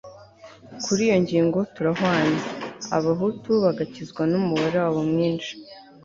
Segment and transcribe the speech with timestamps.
[0.83, 2.39] kuri iyo ngingo turahwanye,
[2.97, 5.53] abahutu bagakizwa n'umubare wabo mwinshi